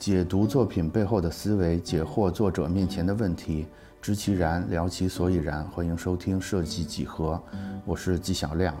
[0.00, 3.66] 解读作品背后的思维，解惑作者面前的问题，
[4.00, 5.62] 知其然，聊其所以然。
[5.64, 7.38] 欢迎收听设计几何，
[7.84, 8.74] 我是纪晓亮。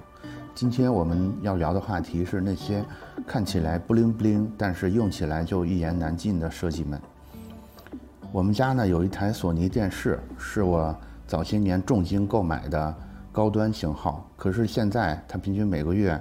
[0.54, 2.82] 今天我们要聊的话题是那些
[3.26, 6.98] 看起来 bling bling，但是用起来就一言难尽的设计们。
[8.32, 10.96] 我们家呢有一台索尼电视，是我
[11.26, 12.96] 早些年重金购买的
[13.30, 16.18] 高端型号，可是现在它平均每个月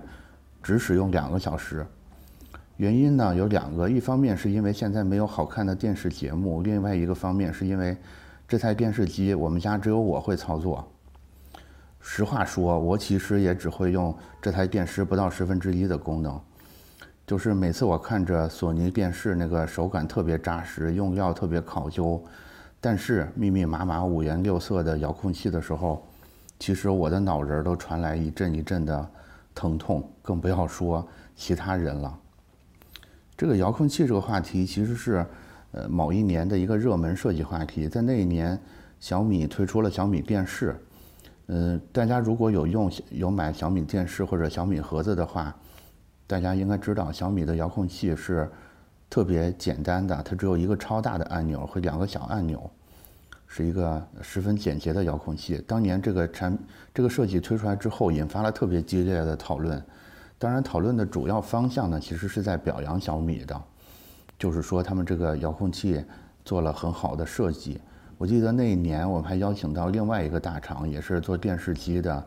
[0.61, 1.87] 只使用两个小时。
[2.79, 7.97] 原因呢有两个，一方面是因为现在没有好看的电视节目，另外一个方面是因为
[8.47, 10.89] 这台电视机我们家只有我会操作。
[11.99, 16.39] 实话说，我其实也只会用这台电视不到十分之一的功能，
[17.27, 22.23] 就是每次我看着索尼电视那个手感特别扎实，用料特别考究，
[22.79, 26.01] 但是密密麻麻五颜六色的遥控器的时候，
[26.57, 29.05] 其实我的脑仁都传来一阵一阵的
[29.53, 32.17] 疼痛，更不要说其他人了。
[33.39, 35.25] 这个遥控器这个话题其实是，
[35.71, 37.87] 呃，某一年的一个热门设计话题。
[37.87, 38.59] 在那一年，
[38.99, 40.75] 小米推出了小米电视。
[41.47, 45.55] 嗯，大家如果有用有买小米电视或者小米盒子的话，
[46.27, 48.51] 大家应该知道小米的遥控器是
[49.09, 52.69] 特别简单的，它只有一个超大的按钮和两个小按钮，
[53.47, 55.63] 是一个十分简洁的遥控器。
[55.65, 56.57] 当年这个产
[56.93, 59.81] 这个设计推出来之后，引发了特别激烈的讨论。
[60.41, 63.61] 当然，讨论的主要方向呢，其实是在表扬小米的，
[64.39, 66.01] 就是说他们这个遥控器
[66.45, 67.81] 做了很好的设计。
[68.17, 72.25] 我记得那一年，我们还邀请到另外一个大厂，也是做电视机的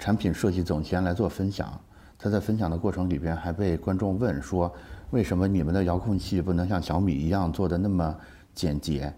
[0.00, 1.72] 产品设计总监来做分享。
[2.18, 4.72] 他在分享的过程里边，还被观众问说
[5.12, 8.16] ：“为什么你们的遥控器不能像小米一样做的那么
[8.52, 9.12] 简洁？”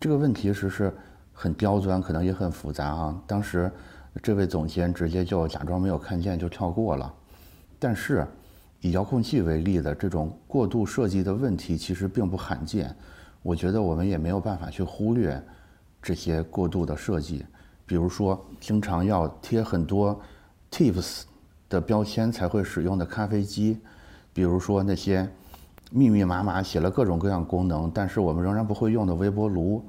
[0.00, 0.94] 这个问题其实是
[1.34, 3.22] 很刁钻，可能也很复杂啊。
[3.26, 3.70] 当时
[4.22, 7.12] 这位总监直接就假装没有看见，就跳过了。
[7.78, 8.26] 但是，
[8.80, 12.94] 以遥控器为例的这种过度设计的问题其实并不罕见。
[13.42, 15.40] 我觉得我们也没有办法去忽略
[16.02, 17.44] 这些过度的设计，
[17.84, 20.20] 比如说经常要贴很多
[20.70, 21.22] tips
[21.68, 23.78] 的标签才会使用的咖啡机，
[24.32, 25.28] 比如说那些
[25.90, 29.84] 密密麻麻写了各种各样功能，但是我们仍然不会用的微波炉，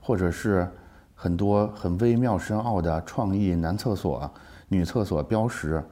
[0.00, 0.68] 或者是
[1.14, 4.30] 很多很微妙深奥的创意男厕所、
[4.68, 5.82] 女厕所标识。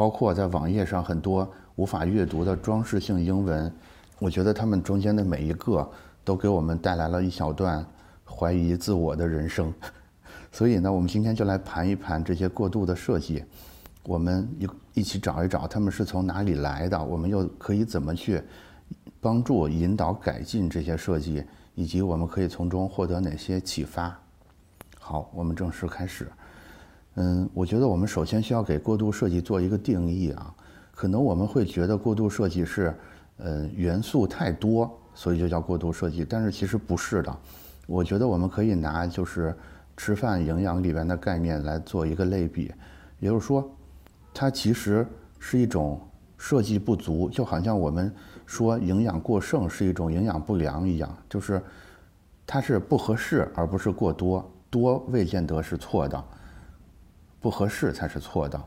[0.00, 1.46] 包括在网页上很多
[1.76, 3.70] 无法阅读的装饰性英文，
[4.18, 5.86] 我觉得他们中间的每一个
[6.24, 7.84] 都给我们带来了一小段
[8.24, 9.70] 怀疑自我的人生。
[10.50, 13.44] 所以呢，我们今天就来盘一盘这些过度的设计，
[14.04, 18.42] 我们一一起找一找他们是从哪里来的，我们又可以怎么去
[19.20, 21.44] 帮助引导改进这些设计，
[21.74, 24.18] 以及我们可以从中获得哪些启发。
[24.98, 26.26] 好，我们正式开始。
[27.14, 30.54] 嗯，我觉得我们首先需要给过度设计做一个定义啊。
[30.92, 32.94] 可能我们会觉得过度设计是，
[33.38, 36.24] 呃，元素太多，所以就叫过度设计。
[36.28, 37.36] 但是其实不是的。
[37.86, 39.56] 我觉得我们可以拿就是
[39.96, 42.72] 吃饭营养里边的概念来做一个类比，
[43.18, 43.68] 也就是说，
[44.32, 45.06] 它其实
[45.38, 46.00] 是一种
[46.38, 48.14] 设计不足，就好像我们
[48.46, 51.60] 说营养过剩是一种营养不良一样，就是
[52.46, 56.24] 它是不合适而不是过多，多未见得是错的。
[57.40, 58.60] 不合适才是错的。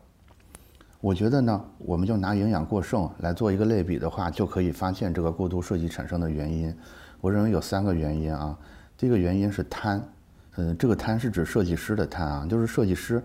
[0.99, 6.73] 我觉得呢，我们就拿营养过剩来做一个类比的话，就可以发现这个过度设计产生的原因。
[7.19, 8.57] 我认为有三个原因啊。
[8.97, 10.01] 第一个原因是贪，
[10.55, 13.21] 嗯，这个贪是指设计师的贪啊，就是设计师，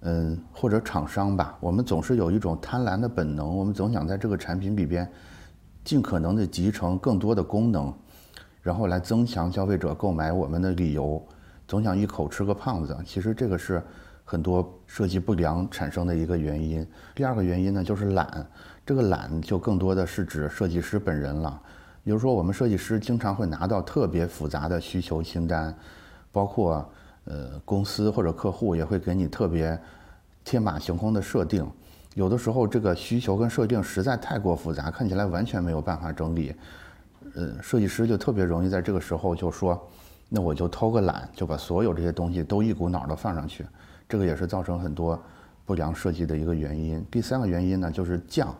[0.00, 1.56] 嗯，或者厂商吧。
[1.60, 5.08] 我们总是有一种贪婪的本能，我们总想在这个产品里边
[5.84, 7.94] 尽可能的集成更多的功能，
[8.60, 11.24] 然后来增强消费者购买我们的理由，
[11.68, 12.98] 总想一口吃个胖子。
[13.06, 13.80] 其实这个是。
[14.30, 16.86] 很多设计不良产生的一个原因。
[17.16, 18.46] 第二个原因呢，就是懒。
[18.86, 21.60] 这个懒就更多的是指设计师本人了。
[22.04, 25.74] 比如说，我们设计师经常会拿到特别复杂的需求清单，
[26.30, 26.88] 包括
[27.24, 29.76] 呃公司或者客户也会给你特别
[30.44, 31.68] 天马行空的设定。
[32.14, 36.54] 有的时候，这个需求跟设定实在太过复杂，看起来完全没有办法整理。
[37.34, 39.76] 呃，设计师就特别容易在这个时候就说
[40.30, 43.66] ：“那我就偷个懒，就把所有这些东西都一股脑的放上去。”
[44.10, 45.16] 这个也是造成很多
[45.64, 47.02] 不良设计的一个原因。
[47.12, 48.52] 第三个原因呢，就是匠。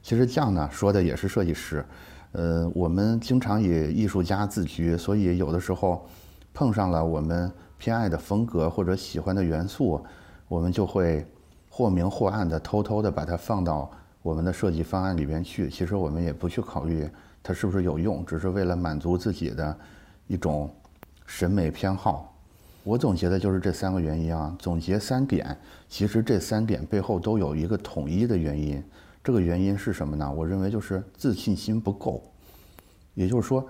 [0.00, 1.84] 其实匠呢说的也是设计师。
[2.30, 6.06] 呃，我们经常以艺术家自居，所以有的时候
[6.52, 10.04] 碰上了我们偏爱的风格或者喜欢的元素，
[10.46, 11.26] 我们就会
[11.68, 13.90] 或明或暗的偷偷的把它放到
[14.22, 15.68] 我们的设计方案里边去。
[15.68, 17.08] 其实我们也不去考虑
[17.42, 19.76] 它是不是有用，只是为了满足自己的
[20.28, 20.72] 一种
[21.26, 22.33] 审美偏好。
[22.84, 25.56] 我总结的就是这三个原因啊，总结三点，
[25.88, 28.82] 其实这三点背后都有一个统一的原因，
[29.22, 30.30] 这个原因是什么呢？
[30.30, 32.22] 我认为就是自信心不够。
[33.14, 33.66] 也就是说，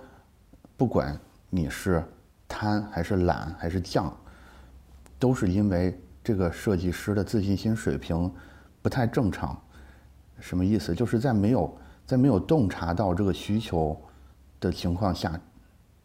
[0.77, 1.17] 不管
[1.49, 2.03] 你是
[2.49, 4.13] 贪还是懒还是降，
[5.17, 8.29] 都是因为这个设计师的自信心水平
[8.83, 9.57] 不太正常。
[10.41, 10.93] 什么意思？
[10.93, 13.97] 就是在没有在没有洞察到这个需求
[14.59, 15.41] 的情况下，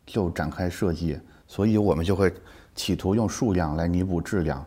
[0.05, 2.31] 就展开设计，所以我们就会
[2.79, 4.65] 企图用数量来弥补质量。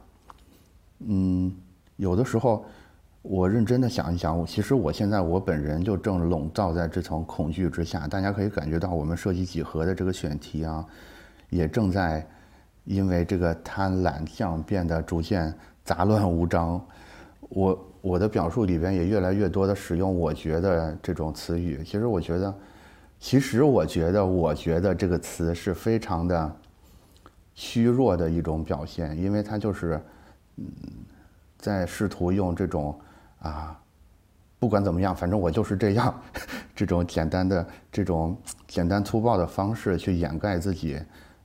[1.07, 1.51] 嗯，
[1.97, 2.63] 有的时候。
[3.25, 8.09] 我认真的想一想，其实我现在我本人就正笼罩在这层恐惧之下。
[8.09, 10.85] 大家可以感觉到，我们设计几何的这个选题啊，
[11.49, 12.27] 也正在
[12.85, 15.55] 因为这个贪婪相变得逐渐
[15.85, 16.85] 杂乱无章。
[17.49, 21.81] 我我的表述里边也越来越多的使用“我觉得”这种词语。
[21.85, 22.53] 其实我觉得，
[23.21, 26.57] 其实我觉得，我觉得这个词是非常的
[27.55, 30.01] 虚弱的一种表现，因为他就是
[30.57, 30.67] 嗯，
[31.59, 32.99] 在试图用这种。
[33.43, 33.77] 啊，
[34.61, 36.15] 不管怎么样，反正我就是这样，
[36.77, 38.37] 这种简单的、这种
[38.69, 40.97] 简单粗暴的方式去掩盖自己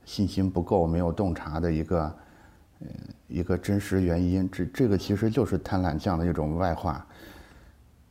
[0.06, 2.16] 信心不够、没有洞察的一个，
[2.82, 2.88] 呃，
[3.28, 4.48] 一个真实原因。
[4.52, 7.04] 这这个其实就是贪婪酱的一种外化。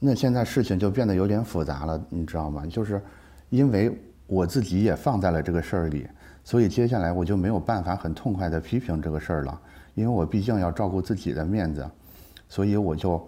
[0.00, 2.66] 那现在事情就变得有点复杂了，你知道吗？
[2.66, 3.00] 就是
[3.50, 3.96] 因为
[4.26, 6.08] 我自己也放在了这个事儿里，
[6.46, 9.60] 所以接下来我就没有办法很痛快地批评这个事儿了，
[9.94, 11.84] 因为我毕竟要照顾自己的面子，
[12.48, 13.20] 所以我就。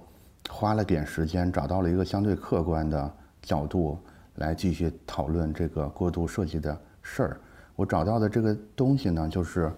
[0.51, 3.99] 花了点时间，找到了一个相对客观的角度
[4.37, 7.41] 来继续讨论这个过度设计的事儿。
[7.77, 9.71] 我找到的这个东西呢，就是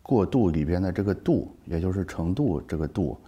[0.00, 3.18] 过度里边的这个度，也就是程度这个度。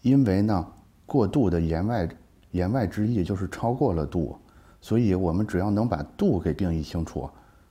[0.00, 0.64] 因为呢，
[1.06, 2.08] 过度的言外
[2.52, 4.38] 言外之意就是超过了度，
[4.80, 7.28] 所以我们只要能把度给定义清楚，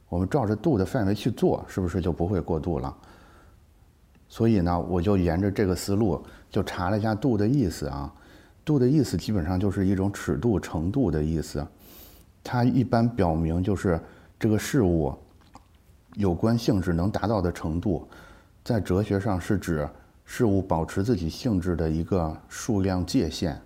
[0.10, 2.94] 我们照着度的范围去做，是不是就不会过度了？
[4.28, 6.22] 所以呢，我就沿着这个思路。
[6.52, 8.12] 就查了一下度的意思啊，
[8.66, 11.64] 度的意思基本上就是一种尺度、程度的意思。
[12.44, 14.02] 它一般表明就是
[14.40, 15.14] 这个事物
[16.16, 18.08] 有关性质能达到的程度，
[18.64, 19.88] 在哲学上是指
[20.26, 23.62] 事物保持自己性质的一个数量界限。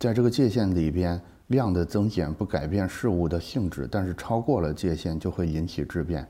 [0.00, 6.26] 在这个界限里边，量的增减不改变事物的性质，但是超过了界限就会引起质变。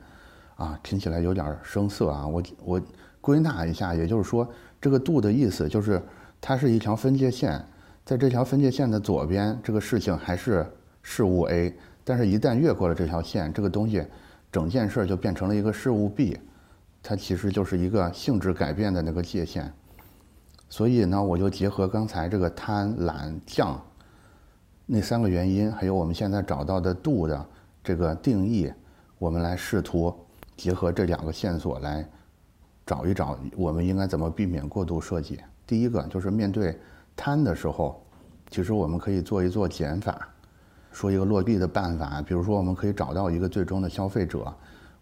[0.55, 2.81] 啊，听起来有点生涩啊，我我
[3.19, 4.47] 归纳一下，也就是说。
[4.79, 6.01] 这个度的意思就是，
[6.41, 7.63] 它是一条分界线，
[8.03, 10.65] 在这条分界线的左边，这个事情还是
[11.03, 11.71] 事物 A，
[12.03, 14.03] 但是一旦越过了这条线，这个东西，
[14.51, 16.35] 整件事就变成了一个事物 B，
[17.03, 19.71] 它其实就是一个性质改变的那个界限。
[20.67, 23.79] 所以呢，我就结合刚才这个贪婪降
[24.93, 27.45] 那三个原因，还有我们现在找到的度的
[27.81, 28.69] 这个定义，
[29.19, 30.13] 我们来试图
[30.57, 32.05] 结合这两个线索来。
[32.85, 35.39] 找一找，我们应该怎么避免过度设计？
[35.65, 36.77] 第一个就是面对
[37.15, 38.03] 贪的时候，
[38.49, 40.27] 其实我们可以做一做减法，
[40.91, 42.21] 说一个落地的办法。
[42.21, 44.53] 比如说，我们可以找到一个最终的消费者，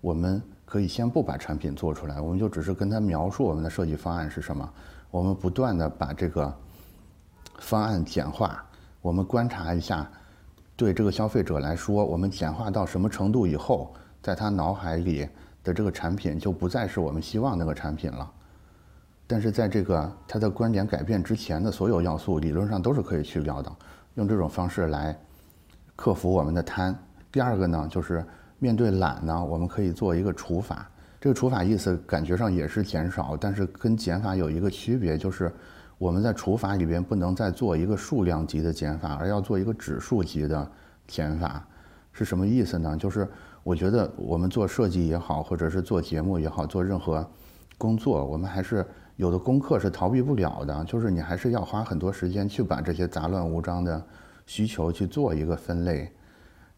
[0.02, 4.72] 我们可以先不把产品做出来，我们就只是跟他描述我们的设计方案是什么。
[5.10, 6.54] 我们不断的把这个
[7.58, 8.64] 方案简化，
[9.02, 10.10] 我们观察一下，
[10.76, 15.28] 对这个消费者来说，我们简化到什么程度以后，在他脑海里。
[15.62, 18.32] 的这个产品就不再是我们希望那个产品了，
[19.28, 23.70] 但是在这个他的观点改变之前的所有要素，理论上都是可以去掉的。
[24.16, 25.16] 用这种方式来
[25.98, 26.98] 克服我们的贪。
[27.30, 28.26] 第二个呢，就是
[28.58, 30.90] 面对懒呢，我们可以做一个除法。
[31.20, 35.52] 这个除法意思感觉上也是减少，但是跟减法有一个区别，就是
[36.00, 40.68] 我们在除法里边不能再做一个数量级的减法，而要做一个指数级的
[41.08, 41.64] 减法。
[42.12, 42.98] 是什么意思呢？
[42.98, 43.28] 就是。
[43.62, 47.30] 我觉得我们做设计也好，或者是做节目也好，做任何
[47.78, 48.84] 工作，我们还是
[49.18, 54.02] 有的功课是逃避不了的，就是你还是要花很多时间去把这些杂乱无章的
[54.46, 56.10] 需求去做一个分类，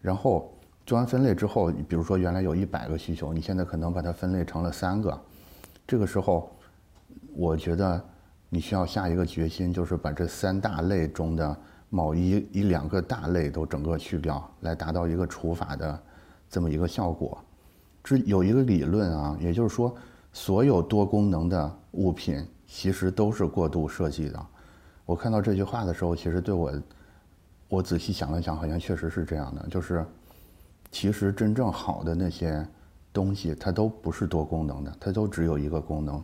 [0.01, 0.51] 然后
[0.83, 5.17] 做完分类之后，比如说原来有一百个需求，你现在可能把它分类成了三个，
[5.87, 6.51] 这个时候，
[7.35, 8.03] 我觉得
[8.53, 11.57] 你需要下一个决心，就是把这三大类中的
[11.89, 15.99] 某一一两个大类都整个去掉，来达到一个除法的。
[16.49, 17.41] 这么一个效果，
[18.03, 19.95] 这有一个理论啊，也就是说，
[20.33, 24.45] 所有多功能的物品其实都是过度设计的。
[25.05, 26.73] 我看到这句话的时候，其实对我，
[27.69, 29.65] 我仔细想了想，好像确实是这样的。
[29.69, 30.05] 就是，
[30.91, 32.67] 其实真正好的那些
[33.13, 36.21] 东西，它都不是多功能的，它都只有一个功能。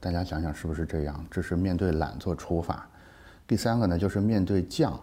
[0.00, 1.24] 大家想想是不是这样？
[1.30, 2.88] 这是面对懒做除法。
[3.46, 4.98] 第三个呢，就是面对降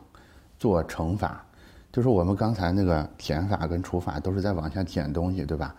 [0.57, 1.43] 做乘法。
[1.91, 5.73] 就是我们刚才那个减法跟除法都是在往下减东西，对吧？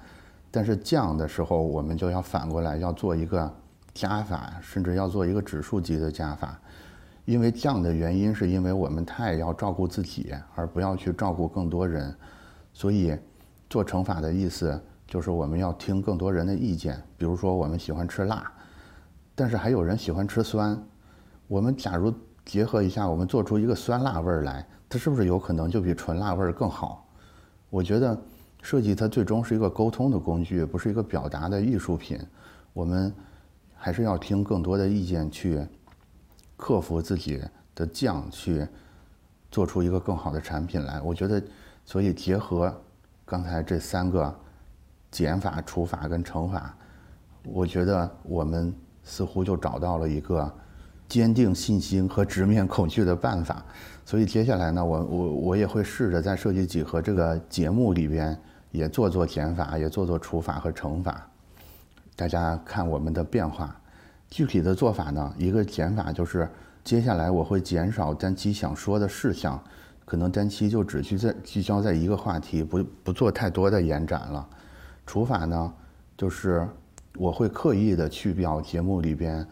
[0.50, 3.52] 但是降的时候，我们就要反过来要做一个
[3.92, 6.58] 加法，甚至要做一个指数级的加法。
[7.24, 12.14] 因为降的原因是因为我们太要照顾自己，而不要去照顾更多人，
[12.72, 13.16] 所以
[13.68, 17.00] 做乘法的意思就是我们要听更多人的意见。
[17.18, 18.50] 比如说我们喜欢吃辣，
[19.38, 20.76] 但是还有人喜欢吃酸，
[21.46, 22.12] 我们假如
[22.44, 27.08] 结合一下，我们做出一个酸辣味儿来，它是不是有可能就比纯辣味儿更好？
[27.70, 28.20] 我觉得
[28.62, 32.18] 设计它最终是一个沟通的工具，不是一个表达的艺术品。
[32.72, 33.14] 我们
[33.76, 35.64] 还是要听更多的意见，去
[36.56, 37.40] 克服自己
[37.76, 38.66] 的酱，去
[39.52, 41.00] 做出一个更好的产品来。
[41.00, 41.40] 我觉得，
[41.84, 42.74] 所以结合
[43.24, 44.36] 刚才这三个
[45.12, 46.76] 减法、除法跟乘法，
[47.44, 48.74] 我觉得我们
[49.08, 50.52] 似乎就找到了一个
[51.08, 53.64] 坚定信心和直面恐惧的办法。
[54.04, 58.38] 所以接下来呢，我我我也会试着在设计几何这个节目里边
[58.70, 61.26] 也做做减法，也做做除法和乘法，
[62.14, 63.74] 大家看我们的变化。
[64.30, 66.46] 具体的做法呢，一个减法就是
[66.84, 69.58] 接下来我会减少单期想说的事项，
[70.04, 74.46] 可能单期就只聚在聚焦在一个话题，不不做太多的延展了。
[75.06, 75.72] 除法呢，
[76.16, 76.68] 就是
[77.18, 79.44] 我会刻意的去表节目里边。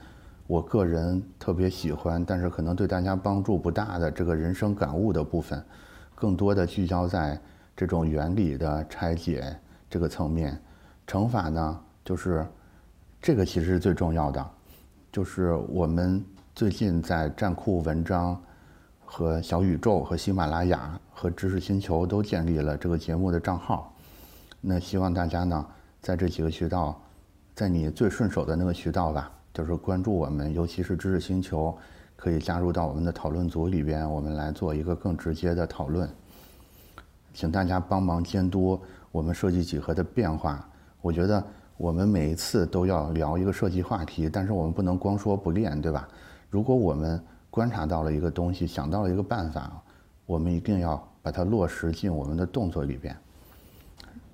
[0.47, 5.61] 我个人特别喜欢，但是可能对大家帮助不大的这个人生感悟的部分，
[6.15, 7.37] 更多的聚焦在
[7.77, 9.59] 这种原理的拆解
[9.91, 10.57] 这个层面。
[11.09, 12.47] 乘法呢，就是
[13.21, 14.51] 这个其实是最重要的，
[15.11, 18.41] 就是我们最近在站酷文章
[19.05, 23.93] 和小宇宙和喜马拉雅和知识星球都建立了这个节目的账号。
[24.61, 25.67] 那希望大家呢，
[26.01, 27.01] 在这几个渠道，
[27.57, 29.33] 在你最顺手的那个渠道吧。
[29.55, 31.75] 就是关注我们，尤其是知识星球，
[32.15, 36.07] 可以加入到我们的讨论组里边，我们来做一个更直接的讨论。
[37.33, 38.79] 请大家帮忙监督
[39.11, 40.69] 我们设计几何的变化。
[41.01, 41.43] 我觉得
[41.79, 46.07] 我们每一次都要聊一个设计话题，但是我们不能光说不练，对吧？
[46.51, 49.83] 如果我们观察到了一个东西，想到了一个办法，
[50.27, 53.17] 我们一定要把它落实进我们的动作里边。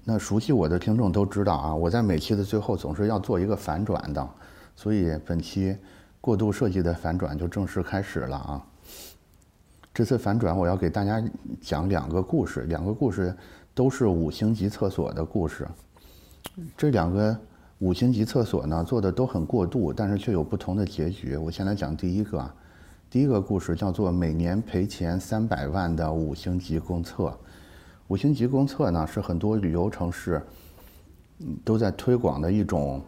[0.05, 4.29] 那熟悉我的听众都知道啊，我在每期的最后总是要做一个反转的。
[4.75, 5.77] 所以本期
[6.21, 8.67] 过度设计的反转就正式开始了啊！
[9.93, 11.23] 这次反转我要给大家
[11.61, 13.37] 讲两个故事，两个故事
[13.75, 15.69] 都是五星级厕所的故事。
[16.77, 17.37] 这两个
[17.79, 21.37] 五星级厕所呢做的都很过度，但是却有不同的结局。
[21.37, 22.51] 我先来讲第一个，
[23.11, 27.37] 第一个故事叫做每年赔钱三百万的五星级公厕。
[28.13, 30.43] 五星级公厕呢是很多旅游城市
[31.65, 33.01] 都在推广的一种。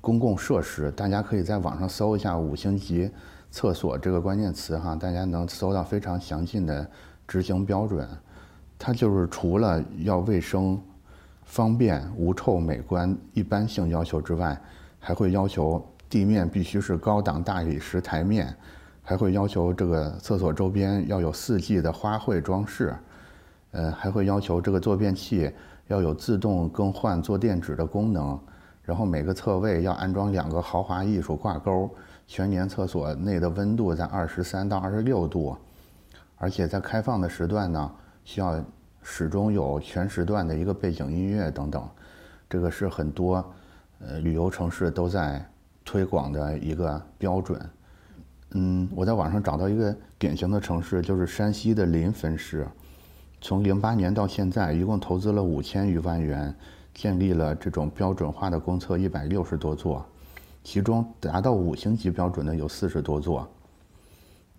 [0.00, 3.10] 公共设施，大家可以在网上搜一下“五星级
[3.50, 6.88] 厕所”这个关键词哈，大家能搜到非常详尽的
[7.26, 8.08] 执行标准。
[8.78, 10.80] 它就是除了要卫生、
[11.42, 14.56] 方便、无臭、美观一般性要求之外，
[15.00, 18.56] 还会要求地面必须是高档大理石台面，
[19.02, 22.94] 还会要求这个厕所周边要有四季的花卉装饰，
[23.70, 25.52] 呃，还会要求这个坐便器
[25.86, 28.38] 要有自动更换坐垫纸的功能。
[28.82, 31.90] 然后每个侧位要安装两个豪华艺术挂钩，
[32.26, 35.54] 全年厕所内的温度在二十三到二十六度，
[36.36, 37.92] 而且在开放的时段呢，
[38.24, 38.58] 需要
[39.02, 41.86] 始终有全时段的一个背景音乐等等，
[42.48, 43.44] 这个是很多
[44.00, 45.46] 呃旅游城市都在
[45.84, 47.60] 推广的一个标准。
[48.52, 52.66] 嗯，我在网上找到一个典型的城市，就是山西的临汾市，
[53.40, 56.54] 从零八年到现在，一共投资了五千余万元。
[56.94, 60.04] 建立了这种标准化的公厕一百六十多座，
[60.64, 63.48] 其中达到五星级标准的有四十多座。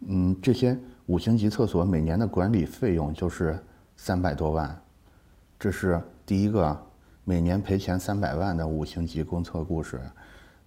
[0.07, 3.61] 嗯，这些五星级厕所每年的管理费用就是
[3.97, 4.73] 三百多万，
[5.59, 6.81] 这是第一个
[7.25, 9.99] 每年赔钱三百万的五星级公厕故事。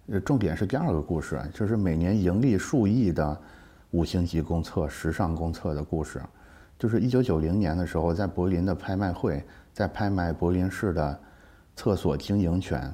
[0.09, 3.35] 呃，重点是第二个故事，就是每年盈利数亿的
[3.89, 6.21] 五星级公厕、时尚公厕的故事。
[6.77, 11.19] 就是一九九零年的时候，在柏林的拍卖会，在拍卖柏林市的。
[11.75, 12.93] 厕所经营权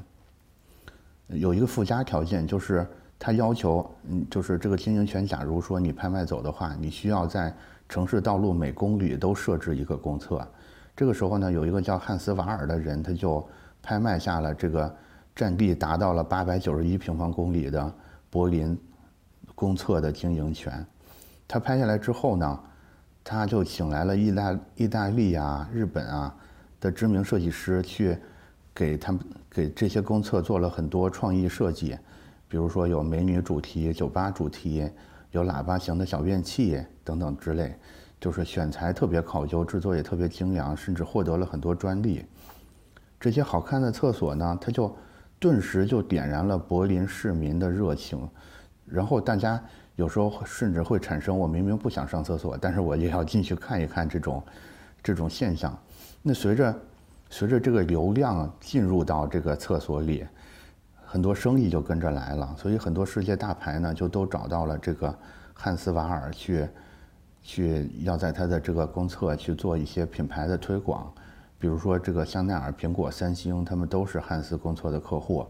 [1.28, 2.88] 有一个附加条件，就是
[3.20, 7.54] 他要求，嗯，就是这个经营权，假如说你拍卖走的话，你需要在
[7.90, 10.48] 城市道路每公里都设置一个公厕。
[10.96, 13.46] 这个时候呢，有一个叫汉斯瓦尔的人，他就
[13.84, 14.96] 拍卖下了这个
[15.36, 17.94] 占地达到了八百九十一平方公里的
[18.30, 18.80] 柏林
[19.56, 20.86] 公厕的经营权。
[21.50, 22.60] 他拍下来之后呢，
[23.30, 26.36] 他就请来了意大意大利啊、日本啊
[26.80, 28.18] 的知名设计师去。
[28.72, 31.98] 给他们给这些公厕做了很多创意设计，
[32.48, 34.90] 比如说有美女主题、酒吧主题，
[35.32, 37.76] 有喇叭型的小便器等等之类，
[38.22, 42.24] 就是选材特别考究，制作也特别精良，甚至获得了很多专利。
[43.20, 44.96] 这些好看的厕所呢，它就
[45.40, 48.30] 顿时就点燃了柏林市民的热情，
[48.86, 49.62] 然后大家
[50.00, 54.42] 有时候甚至会产生：我明明不想上厕所，但是我也要进去看一看这种
[55.04, 55.78] 这种现象。
[56.22, 56.74] 那随着
[57.30, 60.26] 随着这个流量进入到这个厕所里，
[61.04, 65.14] 很多生意就跟着来了，所以很多世界大牌呢就都找到了这个
[65.54, 66.66] 汉斯瓦尔去，
[67.44, 71.12] 去要在他的这个公厕去做一些品牌的推广，
[71.60, 75.46] 比如说这个香奈儿、苹果、三星，他们都是汉斯公厕的客户。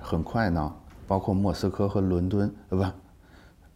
[0.00, 0.74] 很快呢，
[1.06, 2.84] 包括莫斯科和伦敦，呃不，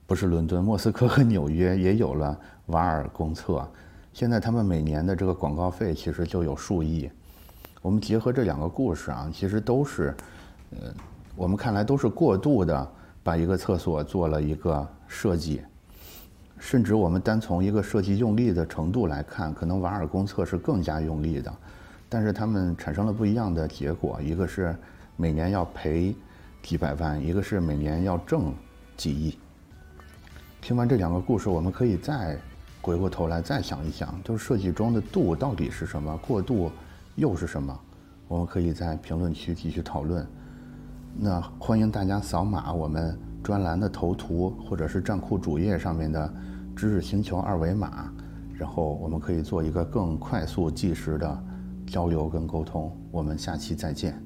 [0.06, 3.66] 不是伦敦，莫斯科和纽约也有了瓦尔公厕。
[4.12, 7.10] 现在他们每年的这个广告费其实就有数亿。
[7.82, 10.14] 我们结合这两个故事啊，其实都是。
[10.70, 10.92] 呃，
[11.36, 12.88] 我们看来都是过度的
[13.22, 15.60] 把一个厕所做了一个设计，
[16.58, 21.52] 甚至我们单从一个设计用力的程度来看，可能瓦尔公厕是更加用力的，
[22.08, 24.74] 但是他们产生了不一样的结果，一个是
[25.16, 26.14] 每年要赔
[26.62, 28.52] 几百万，一个是每年要挣
[28.96, 29.38] 几亿。
[30.66, 32.36] 听完这两个故事，我们可以再
[32.82, 36.72] 回过头来再想一想，就是设计中的度到底是什么，过度
[37.14, 37.80] 又是什么？
[38.26, 40.26] 我们可以在评论区继续讨论。
[41.14, 46.34] 那欢迎大家扫码我们专栏的头图，或者是站库主页上面的
[46.74, 48.12] 知识星球二维码，
[48.52, 51.44] 然后我们可以做一个更快速、即时的
[51.86, 52.90] 交流跟沟通。
[53.12, 54.20] 我们下期再见。